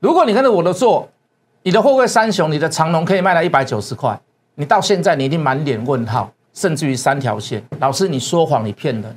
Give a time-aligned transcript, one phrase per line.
[0.00, 1.06] 如果你跟着我的做，
[1.62, 4.18] 你的货柜三雄，你的长龙可以卖到一百九十块，
[4.54, 7.62] 你到现在你一定满脸问号，甚至于三条线。
[7.80, 9.16] 老师，你说谎，你骗人。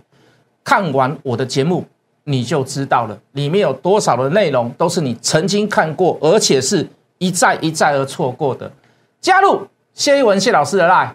[0.62, 1.86] 看完我的节目，
[2.26, 6.86] 你就知道了，里面有多少的内容都是你曾经看过，而且是
[7.18, 8.70] 一再一再而错过的。
[9.22, 11.12] 加入谢一文谢老师的 line。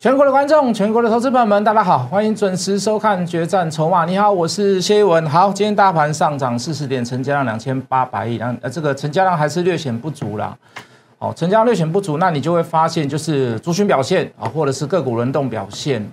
[0.00, 4.04] 全国的观众，全国的投资朋友们，大家好，欢迎准时收看《决战筹码》。
[4.06, 5.28] 你好，我是谢一文。
[5.28, 10.56] 好，今天大盘上涨四十点，成交量两千八百亿，然呃，这个成交量还是略显不足啦。
[11.18, 16.08] 好，成交量略显不足，那你就会发现，就是族群表现啊，或者是个股轮动表现。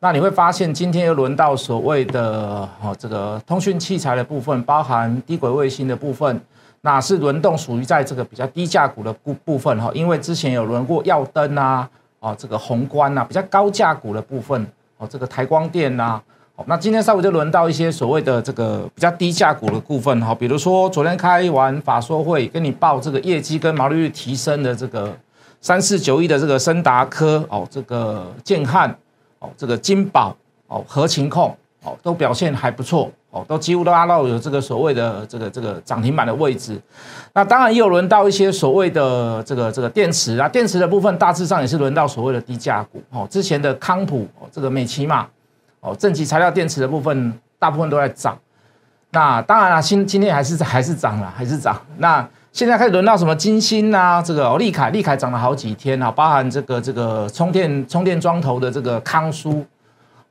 [0.00, 6.40] 那你会发现，今天又轮到所谓的哦，这个通讯器材的部分，包含低轨卫星的部分，
[6.80, 11.86] 那是轮动属于在这个比较低价股的部部分哈，因为之前有轮过耀灯啊。
[12.26, 14.66] 啊，这个宏观呐，比较高价股的部分，
[14.98, 16.20] 哦，这个台光电呐，
[16.56, 25.16] 哦，那今天稍微就轮到一些所谓的这个比较低价股的部分，哈，比如说昨天开完法说会，跟你报这个业绩跟毛利率提升的这个
[25.60, 28.92] 三四九亿的这个森达科，哦，这个建汉，
[29.38, 33.08] 哦，这个金宝，哦，合情控，哦，都表现还不错。
[33.44, 36.80] 都几乎都拉到有这个所谓的这个这个涨停板的位置，
[37.32, 43.26] 那当然也有轮到一些所谓的这个这个电池啊，电池的部分大致上也是轮到所谓的低价股哦。
[43.30, 45.26] 之前的康普哦，这个美奇玛
[45.80, 48.38] 哦，正极材料电池的部分大部分都在涨。
[49.10, 51.80] 那当然了，今今天还是还是涨了，还是涨。
[51.98, 59.64] 那现在开始轮到什么金星啊，这个利凯利凯涨了好几天啊，包含这个这个充电充电桩头的这个康舒，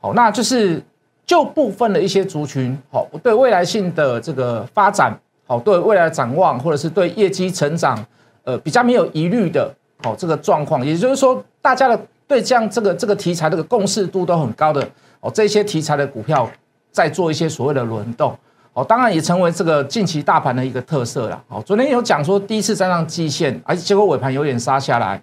[0.01, 0.81] 哦，那就是。
[1.25, 7.97] 就部分的一些族群，好，对未来性的这个发展，好，对未来展望，或者是对业绩成长，
[8.43, 14.87] 呃，比较没有疑虑的，好，这个状况，也就是说，大家的对这样这个这个题材这个共识度都很高的，
[15.19, 16.47] 哦，这些题材的股票
[16.91, 18.37] 在做一些所谓的轮动，
[18.73, 25.19] 哦，当然也成为这个近期大盘的一个特色了，哦，昨天有讲说第一次站上季线，而且结果尾盘有点杀下来，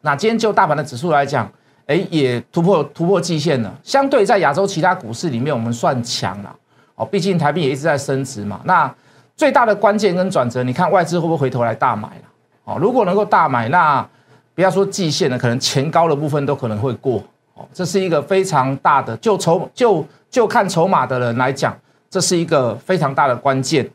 [0.00, 1.50] 那今天就大盘的指数来讲。
[1.90, 3.74] 哎，也突破突破季线了。
[3.82, 6.56] 相对在亚洲其他股市里面，我们算强了。
[6.94, 8.60] 哦，毕竟台币也一直在升值嘛。
[8.62, 8.94] 那
[9.36, 12.22] 最大的关键跟转折，你看外资会不会回头来大买了？
[12.62, 14.06] 哦，如果能够大买，那
[14.54, 17.20] 不要说季线了，可能前高的部分都可能会过。
[17.54, 21.76] 哦，这是一个非常大的，就筹就就看筹码的人来讲，
[22.08, 23.90] 这是一个非常大的关键。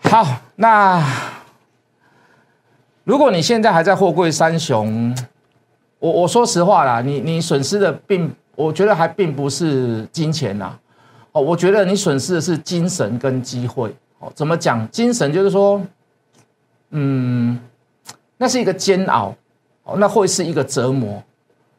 [0.00, 1.02] 好，那
[3.04, 5.16] 如果你现在还在货柜三雄。
[6.00, 10.72] 我我说实话啦，你你损失的并，我觉得还并不是金钱呐，
[11.32, 13.94] 哦，我觉得你损失的是精神跟机会。
[14.18, 14.90] 哦，怎么讲？
[14.90, 15.80] 精神就是说，
[16.90, 17.60] 嗯，
[18.38, 19.34] 那是一个煎熬，
[19.84, 21.22] 哦，那会是一个折磨，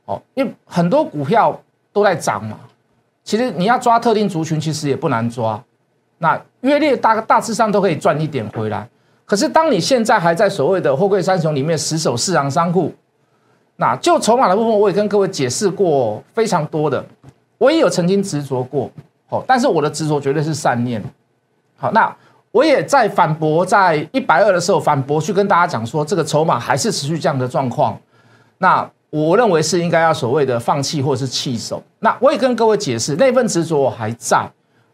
[0.05, 1.59] 哦，因为很多股票
[1.91, 2.59] 都在涨嘛。
[3.23, 5.63] 其实你要抓特定族群，其实也不难抓，
[6.19, 8.87] 那约略大大致上都可以赚一点回来。
[9.25, 12.93] 可是当你现在还在所谓的货柜三雄里面死守市场商库。
[13.81, 17.03] 那就筹码的部分，我也跟各位解释过非常多的，
[17.57, 18.87] 我也有曾经执着过，
[19.29, 21.03] 哦，但是我的执着绝对是善念。
[21.77, 22.15] 好，那
[22.51, 27.97] 我也在反驳，在一百二的时候反驳去跟大家讲说，这个筹码还是持续这样的状况。
[28.59, 31.81] 那我认为是应该要所谓的放弃或者是弃守。
[31.97, 34.47] 那我也跟各位解释，那份执着我还在。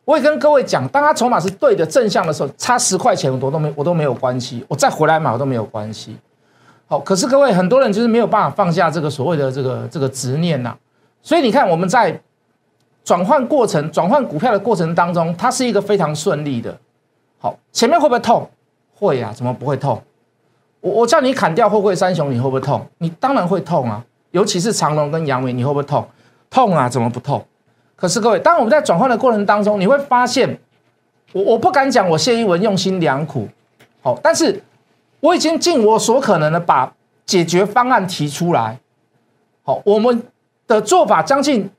[0.06, 6.16] 我也跟各位讲，当他筹码是对的正向的时候，差十块钱我都没我都没有关系，我再回来买我都没有关系。
[6.90, 10.74] 好，可是各位很多人就是没有办法放下这个所谓的这个这个执念呐，
[11.22, 12.18] 所以你看我们在
[13.03, 16.78] 转换过程、转换股票的过程当中，它是一个非常顺利的。
[17.40, 18.50] 好，前面会不会痛？
[18.96, 20.02] 会呀，怎么不会痛？
[20.80, 22.88] 我我叫你砍掉货柜三雄，你会不会痛？
[23.00, 26.08] 你当然会痛啊，尤其是长隆跟阳明，你会不会痛？
[26.50, 27.46] 痛啊，怎么不痛？
[27.98, 30.57] 可是各位，当我们在转换的过程当中，你会发现，
[31.33, 33.45] 我我不敢讲我谢一文用心良苦，
[34.01, 34.63] 好，但是。
[35.19, 36.94] 我已经尽我所可能的把
[37.25, 38.80] 解决方案提出来。
[39.64, 40.24] 好，我们
[40.68, 41.69] 的做法将近，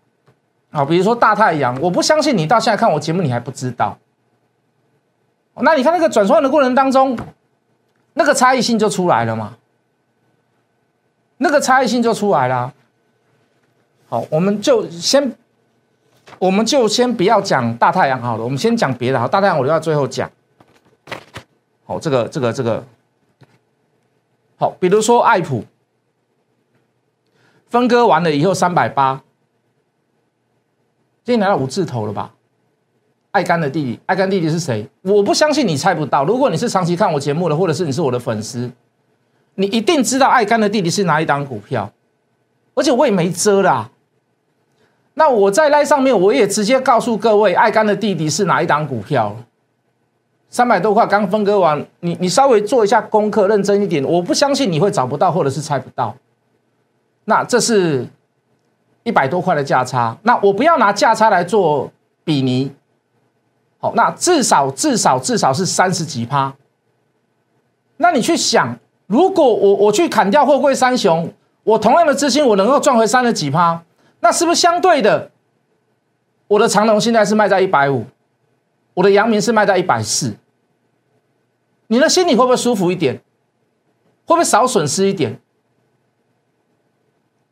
[0.71, 3.97] 啊，比如说大太阳，我不相信你到现在看我节目你还不知道。
[5.55, 7.17] 那你看那个转换的过程当中，
[8.15, 9.57] 那个差异性就出来了嘛？
[11.39, 12.75] 那个差异性就出来了。
[14.09, 15.33] 好，我们就先，
[16.39, 19.19] 我们就先不要讲大太阳好了，我们先讲别的。
[19.19, 20.31] 好，大太阳我留到最后讲。
[21.87, 22.85] 好，这个这个这个。
[24.59, 25.65] 好，比如说爱普
[27.69, 29.23] 分割完了以后三百八，
[31.25, 32.35] 今天来到五字头了吧？
[33.31, 34.89] 爱干的弟弟，爱干弟弟是谁？
[35.03, 36.25] 我不相信你猜不到。
[36.25, 38.69] 如果你是长期看我节目的，或者是你是我的粉丝，
[39.55, 41.93] 你一定知道爱干的弟弟是哪一档股票，
[42.75, 43.91] 而且我也没遮啦。
[45.15, 49.37] 那我在那上面，我也直接告诉各位，爱干的弟弟是哪一档股票。
[50.51, 56.15] 三百多块刚分割完，你你稍微做一下功课，认真一点，我不相信你会找不到，或者是猜不到。
[57.27, 58.07] 那这是
[59.03, 61.91] 一百多块的价差，那我不要拿价差来做
[62.25, 62.73] 比拟。
[63.79, 66.55] 好，那至少至少至少是三十几趴。
[67.99, 71.31] 那你去想，如果我我去砍掉货柜三雄，
[71.63, 73.83] 我同样的资金我能够赚回三十几趴，
[74.21, 75.31] 那是不是相对的，
[76.49, 78.07] 我的长龙现在是卖在一百五？
[78.99, 80.35] 我的阳明是卖在一百四，
[81.87, 83.15] 你的心里会不会舒服一点？
[84.27, 85.41] 会不会少损失一点？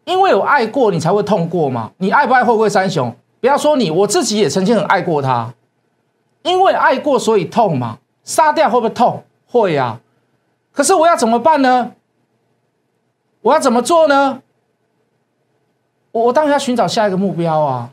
[0.06, 1.92] 因为有爱过，你才会痛过嘛？
[1.98, 3.14] 你爱不爱会不会三雄？
[3.40, 5.54] 不要说你，我自己也曾经很爱过他，
[6.42, 8.00] 因为爱过所以痛嘛。
[8.24, 9.22] 杀掉会不会痛？
[9.46, 10.00] 会呀。
[10.72, 11.92] 可是我要怎么办呢？
[13.42, 14.42] 我要怎么做呢？
[16.10, 17.92] 我我当然要寻找下一个目标啊！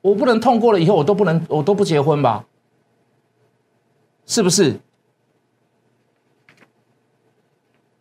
[0.00, 2.46] 我不能痛过了以后，我都不能，我都不结婚吧？
[4.28, 4.78] 是不是？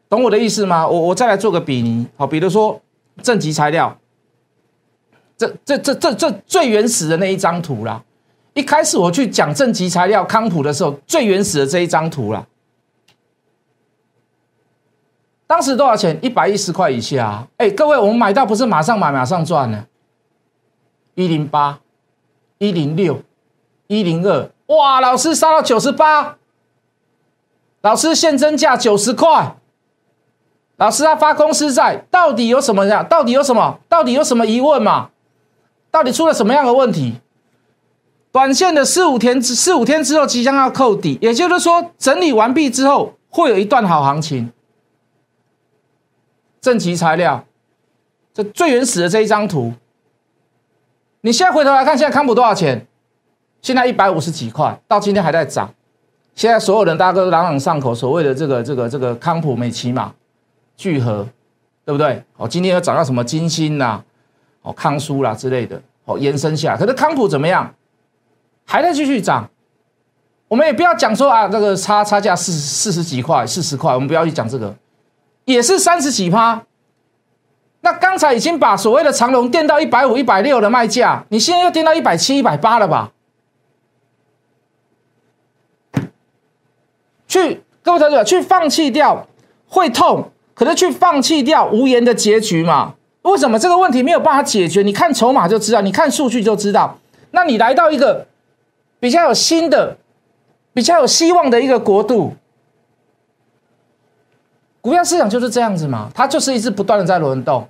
[0.09, 0.87] 懂我的意思吗？
[0.87, 2.81] 我我再来做个比拟，好，比如说
[3.23, 3.97] 正极材料，
[5.37, 8.03] 这这这这这最原始的那一张图啦。
[8.53, 12.45] 一开始我去讲正极材料康普的时候，最原始的这一张图啦。
[15.45, 16.19] 当时多少钱？
[16.21, 17.47] 一百一十块以下。
[17.55, 19.87] 哎，各位，我们买到不是马上买马上赚呢？
[21.15, 21.79] 一零八，
[22.57, 23.21] 一零六，
[23.87, 24.49] 一零二。
[24.67, 25.01] 哇！
[25.01, 26.37] 老师杀到九十八，
[27.81, 29.55] 老师现增价九十块。
[30.77, 33.01] 老师他发公司债，到底有什么呀？
[33.01, 33.79] 到底有什么？
[33.89, 35.09] 到底有什么疑问嘛？
[35.89, 37.19] 到底出了什么样的问题？
[38.31, 44.51] 短线的四五天之四五天之后即将要扣底，也就是说整理完毕之后会有一段好行情。
[46.61, 47.45] 正极材料，
[48.33, 49.73] 这最原始的这一张图，
[51.21, 52.85] 你现在回头来看，现在康普多少钱？
[53.67, 55.69] 现在一百五十几块，到今天还在涨。
[56.33, 60.09] 现在所有人大家都朗朗上口，所谓的这个这个这个康普、美奇玛、
[60.77, 61.27] 聚合，
[61.83, 62.23] 对不对？
[62.37, 64.01] 哦，今天又涨到什么金星啦、
[64.61, 66.77] 哦康舒啦之类的，哦延伸下来。
[66.77, 67.75] 可是康普怎么样？
[68.63, 69.49] 还在继续涨。
[70.47, 74.73] 我们也不要讲说啊，这个差差价四四十几块、四十块，我们不要去讲这个，
[75.43, 76.63] 也是三十几趴。
[77.81, 83.11] 那刚才已经把所谓的长龙垫到一百五、一百六的卖价，你现在又垫到一百七、一百八了吧？
[87.37, 89.27] 去各位同学，去放弃掉
[89.67, 92.95] 会痛，可是去放弃掉无言的结局嘛？
[93.21, 94.81] 为什么这个问题没有办法解决？
[94.81, 96.97] 你看筹码就知道，你看数据就知道。
[97.31, 98.25] 那你来到一个
[98.99, 99.97] 比较有新的、
[100.73, 102.33] 比较有希望的一个国度，
[104.81, 106.09] 股票市场就是这样子嘛？
[106.15, 107.67] 它就是一直不断的在轮动，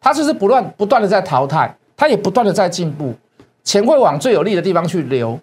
[0.00, 3.14] 它就是不断不断的在淘汰，它也不断的在进步，
[3.62, 5.38] 钱会往最有利的地方去流，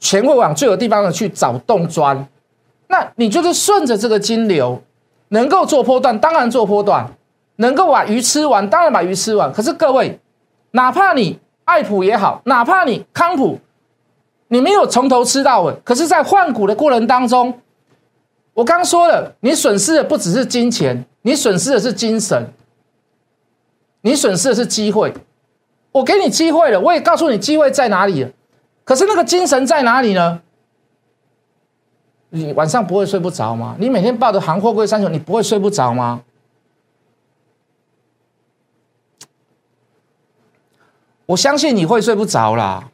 [0.00, 2.26] 钱会往最有地方的去找洞钻。
[2.88, 4.82] 那你就是顺着这个金流，
[5.28, 7.04] 能够做波段，当然做波段；
[7.56, 9.52] 能够把鱼吃完，当然把鱼吃完。
[9.52, 10.20] 可是各位，
[10.70, 13.58] 哪怕你爱普也好，哪怕你康普，
[14.48, 17.60] 你没有从头吃到尾，可是，在换股的过程当中，
[18.54, 22.52] 我刚说了，你损失的不只是金钱，你损失的是精神，
[24.02, 25.12] 你损失的是机会。
[25.90, 28.30] 我给你机会了，我也告诉你机会在哪里了，
[28.84, 30.40] 可是那个精神在哪里呢？
[32.30, 33.76] 你晚上不会睡不着吗？
[33.78, 36.22] 你每天抱着行货柜三雄，你不会睡不着吗？
[41.26, 42.88] 我相信你会睡不着啦。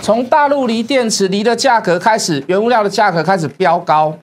[0.00, 4.18] 从大陆锂电池锂的价格开始，原物料的价格开始飙高。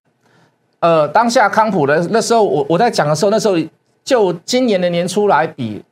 [0.80, 3.56] 呃，当下康普的那时候，我我在讲的时候，那时候
[4.04, 5.84] 就今年的年初来比。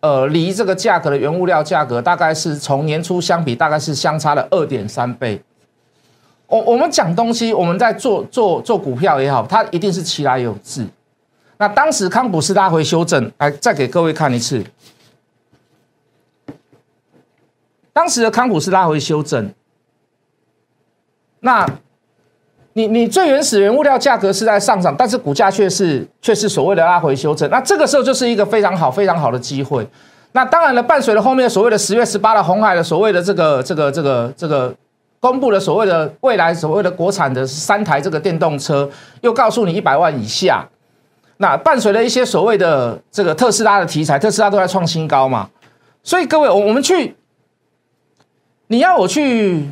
[0.00, 5.42] 呃，离这个价格的原物料价格大概是从年初相比，大概是相差了二点三倍。
[6.46, 10.86] 我我们讲东西，我们在做做做股票也好，它一定是其来有志。
[11.58, 14.64] 那当时康普斯拉回修正，来再给各位看一次。
[17.92, 19.52] 当时的康普斯拉回修正，
[21.40, 21.66] 那。
[22.76, 29.88] 你你最原始原物料价格是在上涨，但是股价却是却是所谓的拉回修正，那这个时候就是一个非常好非常好的机会。
[30.32, 34.74] 那当然了，伴随了后面所谓的十月十八的红海的所谓的这个这个这个这个
[35.20, 38.86] 公布了所谓的未来所谓的国产的三台这个电动车，
[39.22, 40.68] 又告诉你一百万以下。
[41.38, 45.48] 那伴随了一些所谓的这个特斯拉的题材，特斯拉都在创新高嘛。
[46.02, 47.16] 所以各位，我我们去，
[48.66, 49.70] 你要我去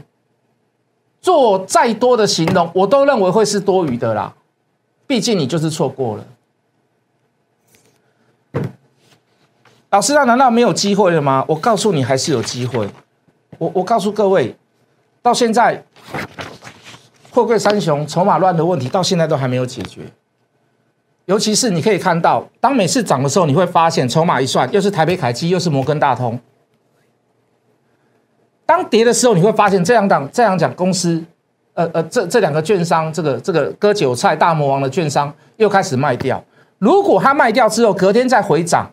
[1.24, 4.34] 做再多的形容，我都认为会是多余的啦。
[5.06, 6.26] 毕竟你就是错过了。
[9.88, 11.42] 老师，那难道没有机会了吗？
[11.48, 12.86] 我告诉你，还是有机会。
[13.56, 14.54] 我我告诉各位，
[15.22, 15.82] 到现在，
[17.30, 20.02] 货柜三雄筹码乱的问题到现在都还没有解决。
[21.24, 26.38] 尤其是你可以看到，当每次涨的时候，你会发现筹码一算，又是台北凯基，又是摩根大通。
[28.66, 31.22] 当跌的时候，你会发现这样讲这样讲公司，
[31.74, 36.42] 呃呃，这这两个券商，这个这个割韭菜大魔王的券商又开始卖掉。
[36.78, 38.90] 如果他卖掉之后，隔天再回涨，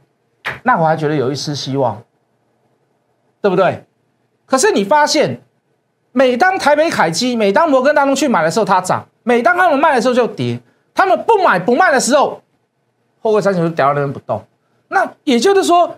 [0.63, 2.01] 那我还觉得有一丝希望，
[3.41, 3.83] 对不对？
[4.45, 5.41] 可是你发现，
[6.11, 10.59] 每当台北凯基、每当摩根大通去买的时候，它涨；每当他们卖的时候就跌。
[10.93, 12.41] 他们不买不卖的时候，
[13.21, 14.43] 货柜三雄就掉在那边不动。
[14.89, 15.95] 那也就是说，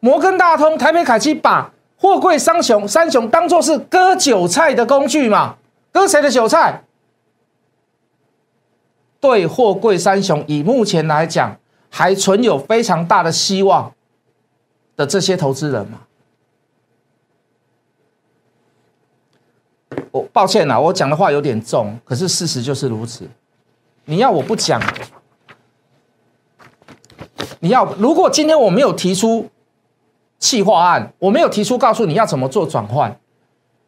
[0.00, 5.56] 摩根大通、台北凯基把货柜三雄三雄当做是割韭菜的工具嘛？
[5.90, 6.84] 割谁的韭菜？
[9.20, 11.58] 对货柜三雄以目前来讲
[11.90, 13.92] 还存有非常大的希望
[14.94, 16.02] 的这些投资人嘛？
[20.12, 23.28] 我抱歉啦，我讲的话有点重，可是事实就是如此。
[24.04, 24.80] 你要我不讲，
[27.58, 29.50] 你要如果今天我没有提出
[30.38, 33.18] 企划案，我没有提出告诉你要怎么做转换，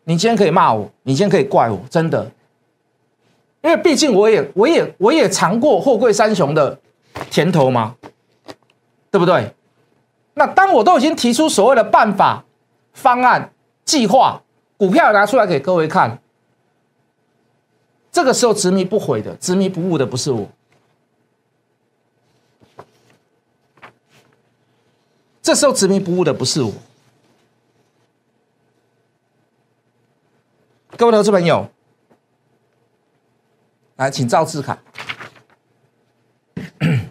[0.04, 2.30] 你今天可以骂我，你今天可以怪我，真的，
[3.62, 6.78] 因为毕竟我也我也我也尝过货柜三雄的
[7.30, 7.94] 甜头嘛，
[9.10, 9.54] 对不对？
[10.34, 12.44] 那当我都已经提出所谓的办法、
[12.94, 13.52] 方案、
[13.84, 14.42] 计划，
[14.76, 16.18] 股票拿出来给各位看。
[18.10, 20.48] 这个时候执迷不悔的、执迷不悟的不是我，
[25.42, 26.72] 这时候执迷不悟的不是我。
[30.96, 31.68] 各位投资朋友，
[33.96, 34.78] 来，请赵志凯，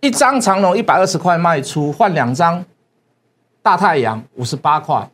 [0.00, 2.64] 一张长龙一百二十块卖出，换两张
[3.60, 5.10] 大太阳五十八块。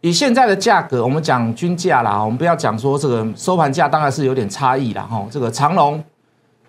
[0.00, 5.02] 以现在的价格，我们讲均价啦，我们不要讲说这个收盘价，当然是有点差异啦。
[5.02, 5.26] 哈。
[5.30, 6.02] 这个长隆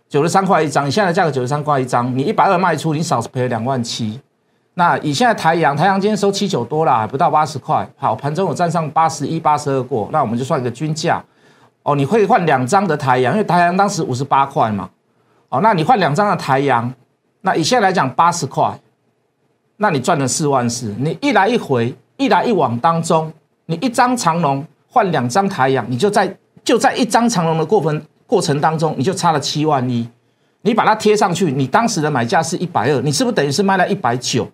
[0.09, 4.19] 九十三块一张，你现在价格九十三块一张，你一百二卖出，你少赔了两万七。
[4.75, 7.87] 那以现在台阳，台阳今天收七九多啦，不到八十块。
[7.97, 11.23] 好，盘中有站上八十一、八十二过，那我们就算一个均价。
[11.83, 14.89] 哦，你会换两张的台阳，因为台阳当时五十八块嘛。
[15.49, 16.93] 哦，那你换两张的台阳，
[17.41, 18.79] 那以现在来讲八十块，
[19.77, 20.93] 那你赚了四万四。
[20.99, 21.95] 你一来一回。
[22.19, 23.31] 一来一往当中，
[23.67, 30.07] 你一张长龙换两张台阳，你就在就在一张长龙的过程过程当中，你就差了七万一。
[30.62, 34.51] 你把它贴上去，你当时的买价是一百二，你是不是等于是卖了一百九？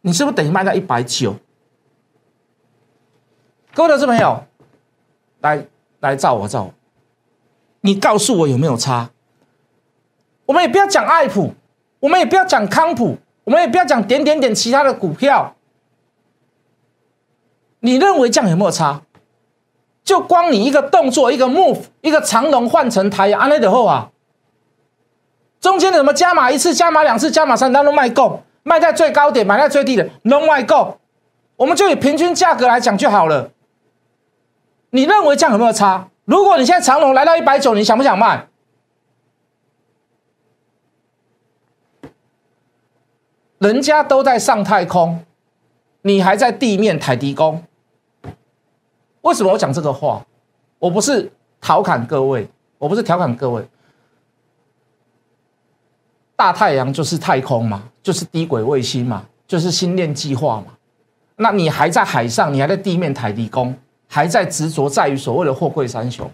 [0.00, 1.36] 你是不是等于卖到一百九？
[3.74, 4.42] 各位投资朋友，
[5.42, 5.64] 来
[6.00, 6.72] 来照我照，
[7.82, 9.10] 你告诉我有没有差？
[10.46, 11.54] 我们也不要讲爱普，
[12.00, 13.18] 我们也不要讲康普。
[13.44, 15.54] 我们也不要讲点点点其他的股票，
[17.78, 19.02] 你认为这样有没有差？
[20.06, 24.10] 就光你一个动作，一个 move，一个长龙换成台安内的后啊，
[25.60, 30.98] 中间的什么加码一次、加码两次、加码三，单都卖够，卖在最高点，买在最低的都卖够，
[31.56, 33.50] 我们就以平均价格来讲就好了。
[34.90, 36.08] 你认为这样有没有差？
[36.24, 38.46] 如果你现在长龙来到一百九，你想不想卖？
[43.58, 45.24] 人家都在上太空，
[46.02, 47.64] 你还在地面抬低工。
[49.26, 50.24] 为什么我讲这个话？
[50.78, 51.28] 我不是
[51.60, 53.68] 调侃各位，我不是调侃各位。
[56.36, 60.66] 大太阳就是太空嘛，就是低轨卫星嘛，就是星链计划嘛。
[61.34, 66.30] 那你还在海上，你还在地面抬低工，还在执着在于所谓的货柜三雄。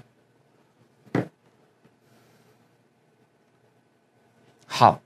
[4.67, 5.01] 好。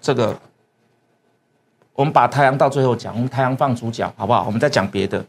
[0.00, 0.34] 这个，
[1.92, 4.46] 我们把太阳到最后讲，我们太阳放主角，好不好？
[4.46, 5.22] 我们再讲别的。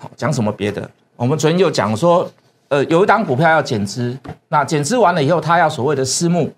[0.00, 0.90] 好，讲什么别的？
[1.14, 2.26] 我们昨天就讲说，
[2.68, 4.16] 呃，有一档股票要减资，
[4.48, 6.50] 那减资完了以后，它要所谓的私募。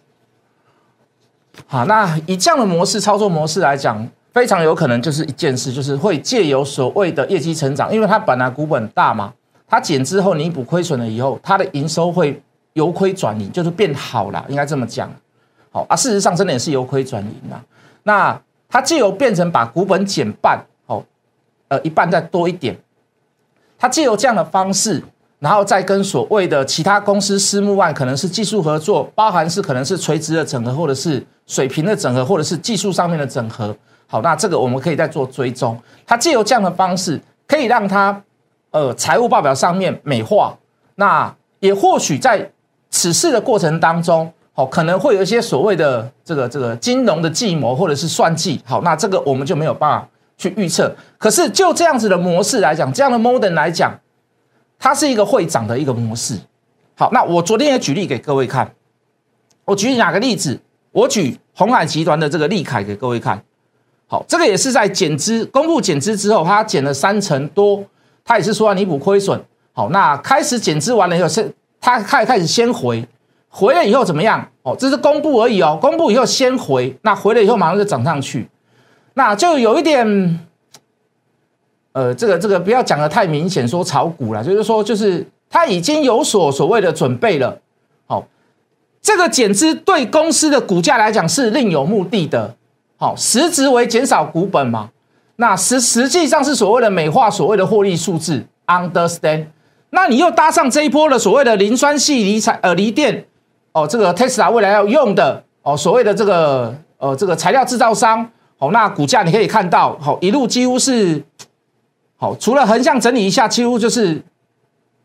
[1.67, 9.35] 好，那以这样的模式操作模式来讲，非常有可能就是一件事，就是会借由所谓的业绩成长，因为它本来股本大嘛，
[9.67, 12.41] 它减之后弥补亏损了以后，它的营收会
[12.75, 15.11] 由亏转盈，就是变好了，应该这么讲。
[15.73, 17.61] 好啊，事实上真的也是由亏转盈啊。
[18.05, 21.03] 那它既由变成把股本减半，哦，
[21.69, 22.77] 呃，一半再多一点，
[23.83, 25.03] 它借由这样的方式
[25.41, 33.77] 然后再跟所谓的其他公司私募案，可能是技术合作，包含是可能是垂直的整合，或者是水平的整合，或者是技术上面的整合。
[34.07, 35.77] 好，那这个我们可以再做追踪。
[36.07, 38.23] 它借由这样的方式，可以让它
[38.71, 40.57] 呃财务报表上面美化。
[40.95, 42.49] 那也或许在
[42.89, 48.63] 此事的过程当中，好，可能会有一些所谓的这个这个金融的计谋或者是算计。
[48.65, 50.09] 好，那这个我们就没有办法
[50.43, 50.95] 去预测。
[51.19, 53.97] 可是就这样子的模式来讲，这样的 model 来讲。
[54.85, 56.37] 它是一个会涨的一个模式。
[56.97, 58.69] 好，那我昨天也举例给各位看。
[59.65, 60.59] 我举哪个例子？
[60.91, 63.41] 我举红海集团的这个利凯给各位看。
[64.09, 67.85] 好，这个也是在减资公布减资之后，它减了三成多，
[68.25, 69.41] 它也是说要弥补亏损。
[69.73, 73.07] 好，那开始减资完了以后，是它开开始先回，
[73.49, 74.45] 回了以后怎么样？
[74.65, 75.79] 哦，这是公布而已哦。
[75.81, 78.49] 公布以后先回，那回了以后马上就涨上去，
[79.15, 80.41] 那就有一点。
[81.95, 87.59] 呃，这个这个不要讲的太明显，说炒股了，就是说，就是他已经有所所谓的准备了。
[88.07, 88.27] 好，
[89.03, 92.57] 这个减资对公司的股价来讲是另有目的的。
[92.97, 94.89] 好，实质为减少股本嘛？
[95.37, 99.49] 那实实际上是所谓的美化所谓的获利数字，understand？
[99.91, 103.27] 那你又搭上这一波的所谓的磷酸系锂材呃锂电
[103.73, 108.31] 哦，这个 Tesla 未来要用的哦，所谓的这个呃这个材料制造商，
[108.63, 111.21] 好，那股价你可以看到，好一路几乎是。
[112.17, 114.23] 好，除了横向整理一下，几乎就是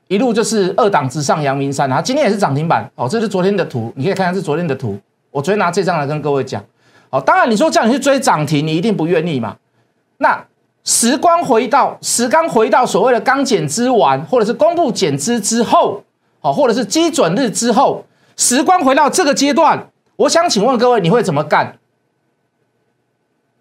[0.10, 2.88] 一路就是二档之上，阳明山啊，今天也是涨停板。
[2.94, 4.96] 哦，这是昨天的图，你可以看看是昨天的图。
[5.32, 6.64] 我昨天拿这张来跟各位讲。
[7.10, 9.58] 好，当然你说叫你去追涨停，你一定不愿意嘛。
[10.20, 10.40] 那
[10.84, 16.04] 时光回到时刚回到所谓的刚减资完，或者是公布减资之后，
[16.42, 21.80] 好，或者是基准日之后，时光回到这个阶段，我想请问各位，你会怎么干？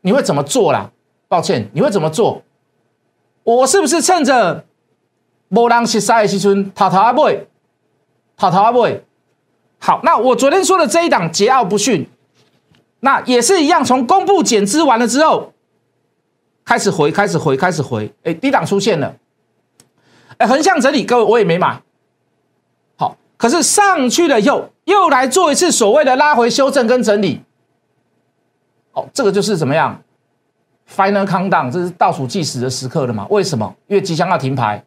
[0.06, 0.88] 你会怎么做啦？
[1.26, 2.40] 抱歉，你会怎么做？
[3.42, 4.64] 我是不是趁着
[5.48, 7.44] 无人识晒的时阵，偷偷啊买，
[8.36, 9.00] 偷偷啊买？
[9.80, 12.08] 好，那我昨天说的这一档桀骜不驯，
[13.00, 15.52] 那也是一样，从公布减资完了之后，
[16.64, 19.16] 开始回，开始回，开始回，哎，低档出现了，
[20.36, 21.82] 哎，横向整理，各位我也没买，
[22.94, 27.42] 好，可是上去了以后，又来做一次所谓的拉回修正跟整理，
[28.96, 30.02] 哦，这个就是怎么样
[30.90, 33.26] ？Final countdown，这是倒数计时的时刻了嘛？
[33.28, 33.74] 为什么？
[33.88, 34.82] 因为即将要停牌，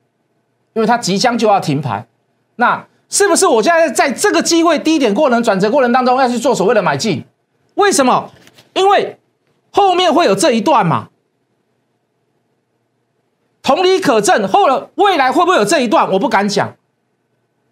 [0.73, 2.07] 因为它即将就要停牌。
[2.55, 7.23] 那是不是我现在在这个机会低点过程、转折过程当中要去做所谓的买进？
[7.75, 8.31] 为什么？
[8.73, 9.19] 因为
[9.71, 11.09] 后面会有这一段嘛。
[13.61, 16.11] 同理可证，后了未来会不会有这一段？
[16.13, 16.75] 我不敢讲。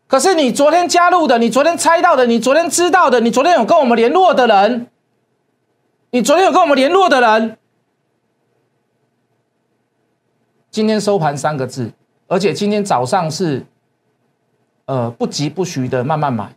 [0.07, 4.87] 可是你昨天加入的，你昨天猜到的，你昨天知道的，你昨天有跟我们联络的人，
[6.09, 7.57] 你昨天有跟我们联络的人。
[10.71, 11.91] 今天收盘三个字，
[12.27, 13.65] 而且今天早上是，
[14.85, 16.53] 呃，不急不徐的慢慢买。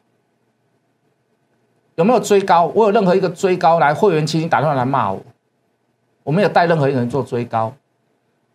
[1.96, 2.66] 有没有追高？
[2.74, 5.20] 我有任何一个追高来会员，请你打电话来骂我。
[6.22, 7.74] 我没有带任何一个人做追高。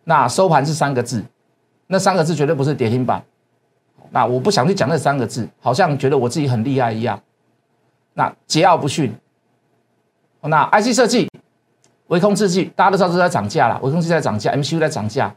[0.04, 1.22] 那收盘是三个字，
[1.88, 3.22] 那三个字绝对不是跌停板。
[4.10, 7.20] 那我不想去讲那三个字，好像觉得我自己很厉害一样。
[8.14, 9.12] 那桀骜不驯。
[10.42, 11.28] 那 IC 设计、
[12.08, 15.34] 微控制器，大家都知道都在涨价了，微控制器在涨价，MCU 在涨价。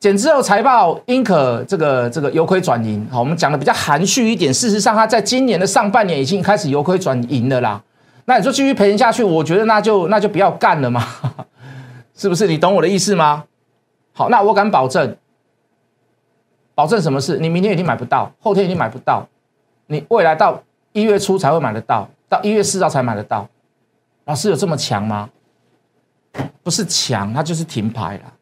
[0.00, 4.54] 减之后财报应可这个这个由亏转盈，好，我们讲的比较含蓄一点。
[4.54, 7.82] 事实上，它在今年的上半年已经开始由亏转盈了啦。
[8.24, 11.04] 那你说继续赔钱下去，我觉得那就那就不要干了嘛，
[12.14, 12.46] 是不是？
[12.46, 13.42] 你懂我的意思吗？
[14.12, 15.16] 好，那我敢保证，
[16.76, 17.36] 保证什么事？
[17.38, 19.26] 你明天已经买不到，后天已经买不到，
[19.88, 23.48] 你未来到一月初才会买得到，到一月四号才买得到。
[24.28, 25.30] 老师有这么强吗？
[26.62, 28.34] 不是强，它就是停牌了。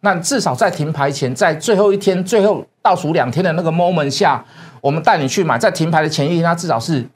[0.00, 4.44] 那至少在停牌前，在最后一天、最后倒数两天的那个 moment 下，
[4.80, 7.08] 我们带你去买，在停牌的前一天，它至少是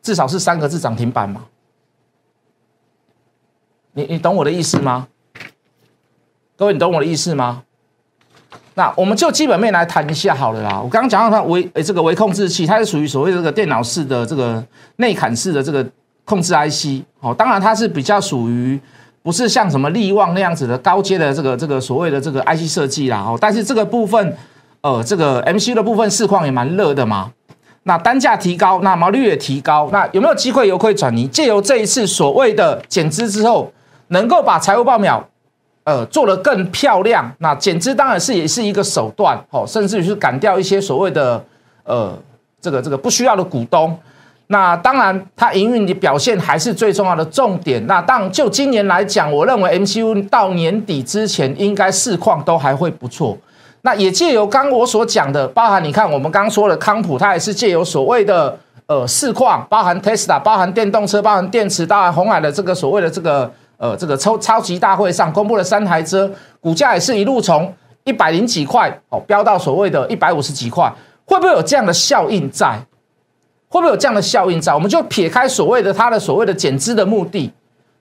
[0.00, 1.46] 至少是三个字涨停板嘛？
[3.94, 5.08] 你你懂我的意思吗？
[6.56, 7.64] 各位，你懂我的意思吗？
[8.80, 10.80] 那我们就基本面来谈一下好了啦。
[10.82, 14.64] 我刚刚讲到它微诶这个微控制器，它是属于所谓这个电脑式的这个
[14.96, 15.86] 内砍式的这个
[16.24, 18.80] 控制 IC，哦，当然它是比较属于。
[19.22, 24.34] 不是像什么力旺那样子的高阶的这个这个所谓的这个 IC 设计啦哦，但是这个部分，
[24.80, 27.30] 呃，这个 MCU 的部分市况也蛮热的嘛。
[27.82, 31.26] 那单价提高，那毛利率也提高，那有没有机会由亏转移？
[31.26, 33.70] 借由这一次所谓的减资之后，
[34.08, 35.22] 能够把财务报表，
[35.90, 37.28] 呃，做得更漂亮。
[37.38, 41.44] 那减资当然是也是一个手段哦，甚至于是赶掉一些所谓的
[41.82, 42.16] 呃
[42.60, 43.98] 这个这个不需要的股东。
[44.46, 47.84] 那当然，它营运的表现还是最重要的重点。
[47.88, 53.36] 那当，就今年来讲，我认为 MCU 到年底之前应该市况都还会不错。
[53.82, 70.92] 那也借由刚我所讲的，包含你看我们刚说的康普，它也是借由所谓的呃市况，包含 Tesla，包含电动车，包含电池，包含红海的这个所谓的这个呃这个超超级大会上公布了三台车，股价也是一路从一百零几块哦飙到所谓的一百五十几块，
[71.24, 72.78] 会不会有这样的效应在？
[73.68, 74.74] 会不会有这样的效应在？
[74.74, 77.50] 我们就撇开所谓的它的所谓的减资的目的，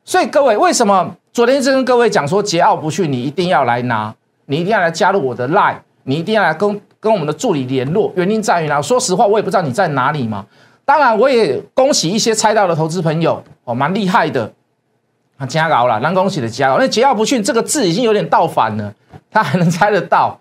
[0.04, 4.14] 所以各位为什么昨天一直跟各位讲说桀骜不驯，你一定要来拿，
[4.48, 8.12] 你一定要来加入我的 line，你一定要来跟跟我们的助理联络。
[8.16, 10.46] 原因在于呢，说实话我也不知道你在哪里嘛。
[10.84, 14.52] 当然我也恭喜一些猜到的投资朋友哦，蛮厉害的，
[15.40, 16.78] 啊加高了，蛮恭喜的加高。
[16.78, 18.94] 那桀骜不驯这个字已经有点倒反了，
[19.32, 20.40] 他还能猜得到。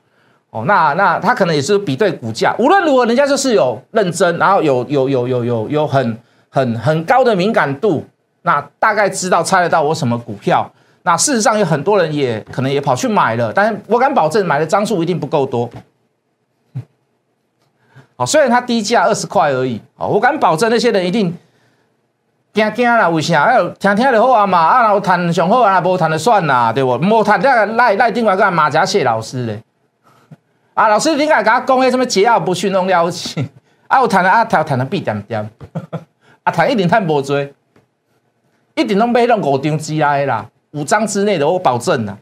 [0.50, 8.04] 哦，那那他可能也是比对股价，无论如何，人家就是有认真，然后有有有有有有很很很高的敏感度，
[8.42, 10.70] 那大概知道猜得到我什么股票。
[11.02, 15.68] 那事实上有很多人也可能也跑去买了，但是我敢保证买的张数一定不够多。
[18.16, 21.32] 好，虽然它低价二十块而已，哦，我敢保证那些人一定
[22.52, 23.44] 惊惊啦，为啥？
[23.44, 26.96] 哎，听听就好啊嘛，啊，然后谈上好啊，无谈就算啦，对不？
[26.98, 29.62] 无谈这个赖赖另外个马甲谢老师嘞。
[30.74, 33.48] 啊，老师，你敢甲我讲迄什么桀骜不驯弄了不起？
[33.86, 35.48] 啊，我谈了啊，谈谈了必点点，
[36.42, 37.40] 啊，谈一定谈无多，
[38.74, 42.16] 一定拢买那五张之内啦，五张之内的我保证啦。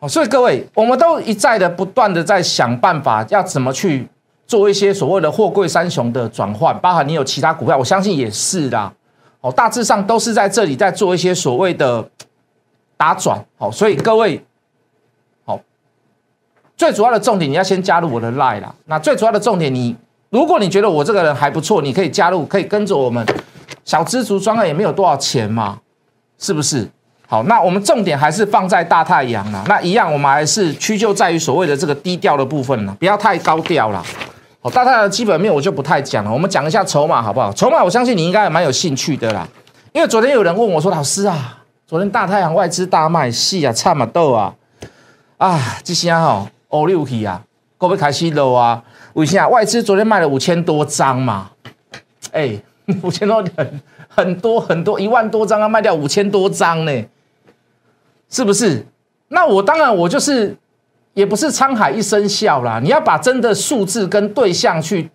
[0.00, 4.08] 哦，所以各位，我们都一再的不断的在想办法，要怎么去
[4.46, 8.92] 做一些所谓的货柜三雄的转换，包含你有其他股票，我相信也是啦。
[9.40, 12.08] 哦，大致上都是在这里在做一些所谓的
[12.96, 13.44] 打转。
[13.56, 14.44] 好，所以各位。
[15.44, 15.60] 好
[16.76, 18.74] 最主要的重点，你要先加入我的 line 啦。
[18.86, 19.96] 那最主要的重点，你
[20.30, 23.24] 如果你觉得我这个人还不错，你可以加入，可以跟着我们。
[23.84, 25.80] 小知足专案也没有多少钱嘛，
[26.38, 26.86] 是不是？
[27.26, 29.64] 好，那我们重点还是放在大太阳啦。
[29.66, 34.04] 那一样，我们还是屈就在于所谓的这个低调的部分呢，不要太高调了。
[34.60, 37.52] 好，大太阳的基本面我就不太讲了，我们讲一下筹码好不好？
[37.52, 39.46] 筹码我相信你应该也蛮有兴趣的啦，
[39.92, 44.54] 因为昨天有人问我说：“老师啊，昨天大太阳外资大卖，戏啊，差嘛豆啊，
[45.36, 47.42] 啊，这些哈。”哦，六起啊，
[47.78, 48.84] 够不开始了啊？
[49.14, 49.48] 为啥？
[49.48, 51.50] 外资昨天卖了五千多张嘛？
[52.32, 52.60] 哎，
[53.02, 57.04] 五千多很很多很多，一万多张啊，卖掉五千多张呢，
[58.28, 58.84] 是不是？
[59.28, 60.54] 那我当然我就是，
[61.18, 62.78] 也不是沧海一声笑啦。
[62.80, 65.10] 你要把真的数字跟对象去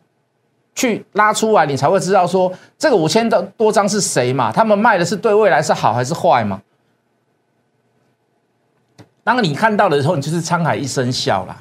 [0.76, 4.52] 去拉出来，你才会知道说这个五千多多张是谁嘛？
[4.52, 6.62] 他们卖的是对未来是好还是坏嘛？
[9.24, 11.56] 当你看到的时候，你就是沧海一声笑啦。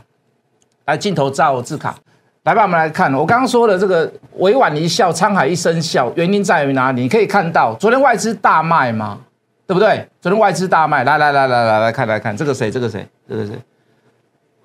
[0.87, 1.95] 来，镜头照字卡，
[2.43, 3.15] 来吧，我们来看。
[3.15, 7.03] 我刚刚说的这个委婉一笑，沧海一声笑，原因在于哪里？
[7.03, 9.21] 你可以看到，昨天外资大卖嘛，
[9.69, 10.05] 对不对？
[10.21, 12.69] 昨天外资大卖，来来来来来来看来看，这个谁？
[12.69, 13.07] 这个谁？
[13.29, 13.57] 这个谁？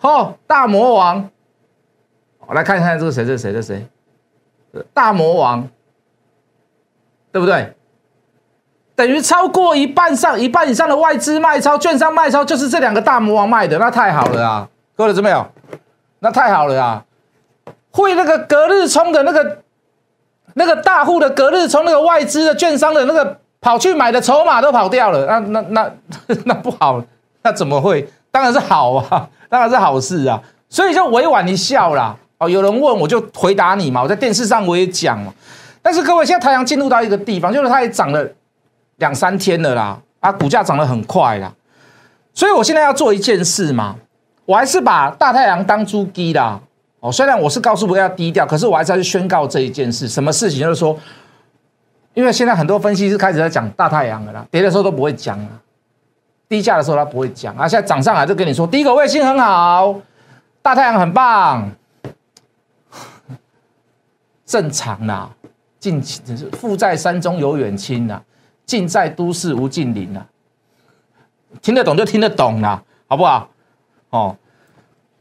[0.02, 1.30] 哦，大魔王。
[2.46, 3.26] 我来看一看这个谁？
[3.26, 3.52] 这谁？
[3.52, 3.86] 这谁？
[4.94, 5.68] 大魔王，
[7.32, 7.74] 对不对？
[8.96, 14.70] 等于超过一半上一半以上的外资卖超，券商卖超，就是这两个大魔王卖的，那太好了啊！
[14.96, 15.46] 各位知没有？
[16.20, 17.06] 那太好了啊！
[17.92, 19.60] 会那个隔日冲的那个
[20.56, 25.92] 那个大户的隔日冲，那个外资的券商的那个跑去买的筹码都跑掉了，那那那
[26.46, 27.04] 那不好，
[27.44, 28.08] 那怎么会？
[28.38, 30.40] 当然是好啊， 当然是好事啊！
[30.70, 32.16] 所以就委婉一笑啦。
[32.38, 35.34] 哦，有人问我就回答你嘛，我在电视上我也讲嘛。
[35.82, 38.28] 但是各位，现在太阳进入到一个地方，就是它也涨了。
[38.98, 41.54] 两三天了啦，啊，股价涨得很快啦，
[42.34, 43.96] 所以我现在要做一件事嘛，
[44.46, 46.60] 我还是把大太阳当猪鸡啦。
[47.00, 50.62] 哦，虽然我是告诉不要低调，可是我还是要去宣告这一件事，什么事情？
[50.62, 50.98] 就是说，
[52.16, 55.50] 因为现在很多分析师开始在讲大太阳了啦，跌的时候都不会讲了，
[56.50, 59.96] 低价的时候他不会讲，啊，现在涨上来就跟你说，第一个卫星很好，
[60.62, 61.70] 大太阳很棒，
[64.46, 65.30] 正常啦，
[65.80, 68.22] 近期只是富在山中有远亲呐。
[68.66, 70.26] 近在都市无近邻啊，
[71.62, 73.50] 听得懂就听得懂啦，好不好？
[74.10, 74.36] 哦，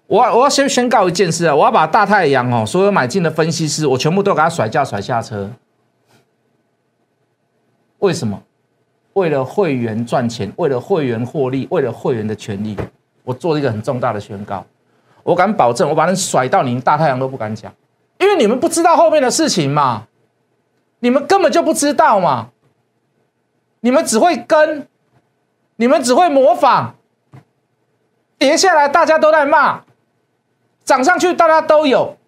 [0.08, 5.48] 我我要先宣告一件事啊，我要把大太阳哦，所有买进的分析师，我全部都给他甩价甩下车。
[7.98, 8.42] 为什么？
[9.16, 12.76] 为了会员赚钱，为了会员获利，为了会员的权利，
[13.24, 14.64] 我做了一个很重大的宣告。
[15.22, 17.72] 我敢保证，我把人甩到你大太阳都不敢讲，
[18.18, 20.07] 因为你们不知道后面的事情嘛，
[20.98, 22.50] 你们根本就不知道嘛。
[23.81, 24.87] 你们只会跟，
[25.76, 26.94] 你们只会模仿，
[28.37, 29.81] 跌下来大家都在骂，
[30.85, 32.18] 涨上去大家都有，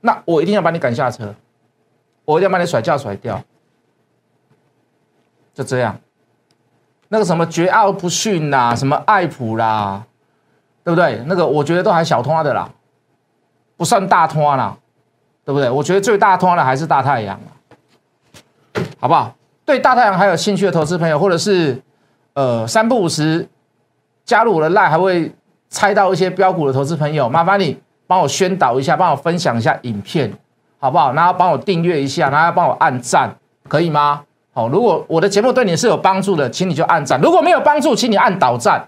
[0.00, 1.34] 那我一定要把你赶下车。
[2.24, 3.42] 我一定要把你甩掉甩掉。
[5.56, 5.96] 就这样，
[7.08, 10.04] 那个什么绝奥不逊啦，什么爱普啦，
[10.84, 11.22] 对不对？
[11.24, 12.68] 那个我觉得都还小拖的啦，
[13.74, 14.76] 不算大拖啦，
[15.46, 15.70] 对不对？
[15.70, 17.40] 我觉得最大拖的还是大太阳，
[19.00, 19.34] 好不好？
[19.64, 21.82] 对大太阳还有兴趣的投资朋友，或者是
[22.34, 23.48] 呃三不五十
[24.26, 25.34] 加入我的赖，还会
[25.70, 30.30] 猜到一些标股的投资朋友，麻烦你帮我宣导一下，帮我分享一下影片，
[30.78, 31.14] 好不好？
[31.14, 33.34] 然后帮我订阅一下，然后帮我按赞，
[33.66, 34.22] 可以吗？
[34.56, 38.82] 好，如果我的节目对你是有帮助的，请你就按赞；如果没有帮助，请你按倒赞，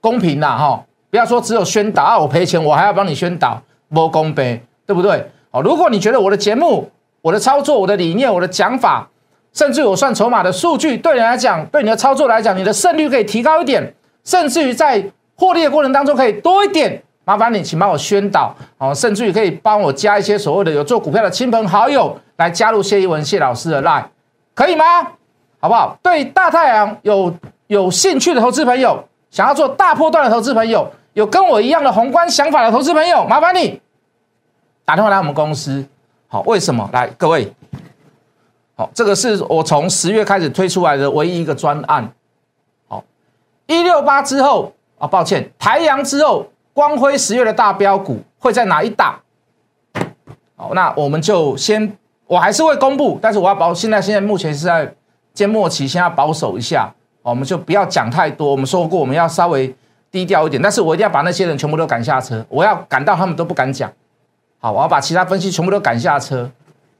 [0.00, 0.82] 公平啦哈！
[1.10, 3.60] 不要说只有宣导啊，我赔钱，我还要帮你宣导，
[3.92, 5.30] 不公平，对不对？
[5.50, 9.06] 好，如果你觉得我的节目、我的操作、我的理念、我的讲法，
[9.52, 15.04] 甚至我算筹码的数据，对你来讲，对你的操作来讲，你的胜率可以提高一点，甚至于在
[15.36, 24.04] 获利的过程当中可以多一点，麻烦你请帮我宣导，好，甚至于可以帮我加一些所谓的有做股票的亲朋好友来加入谢一文谢老师的 line。
[24.60, 24.84] 可以吗？
[25.58, 25.96] 好不好？
[26.02, 27.34] 对大太阳有
[27.68, 33.80] 有兴趣的投资朋友，想要做大波段的投资朋友，有跟我一样的宏观想法的投资朋友，麻烦你
[34.84, 35.82] 打电话来我们公司。
[36.28, 36.86] 好，为什么？
[36.92, 37.50] 来，各位，
[38.76, 42.12] 好，这个是我从十月开始推出来的唯一一个专案。
[42.86, 43.02] 好，
[43.66, 49.18] 一六八之后啊，抱歉，台阳之后，光辉十月的大标股会在哪一档？
[50.54, 51.96] 好，那我们就先。
[52.30, 53.74] 我还是会公布，但是我要保。
[53.74, 54.94] 现在现在目前是在
[55.34, 56.88] 建末期，先要保守一下。
[57.22, 58.52] 我们就不要讲太多。
[58.52, 59.74] 我们说过，我们要稍微
[60.12, 60.62] 低调一点。
[60.62, 62.46] 但是我一定要把那些人全部都赶下车。
[62.48, 63.90] 我要赶到他们都不敢讲。
[64.60, 66.48] 好，我要把其他分析全部都赶下车，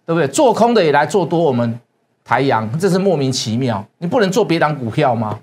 [0.04, 0.26] 对不对？
[0.26, 1.78] 做空的也来做多，我们
[2.24, 3.84] 台阳，这是莫名其妙。
[3.98, 5.38] 你不能做别档股票吗？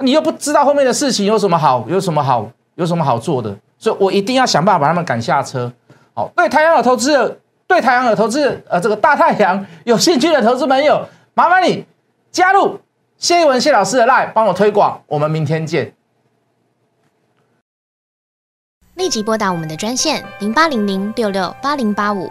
[0.00, 3.56] 你又不知道后面的事情有什么好，有什么好，有什么好做的？
[3.78, 5.72] 所以我一定要想办法把他们赶下车。
[6.12, 7.38] 好，对台阳的投资者。
[7.72, 11.86] 对太阳的投资，呃，这个大太阳有兴趣的投资朋友，麻烦你
[12.30, 12.78] 加入
[13.16, 15.02] 谢一文谢老师的 line，帮我推广。
[15.06, 15.94] 我们明天见。
[18.96, 22.30] 立即拨打我们的专线零八零零六六八零八五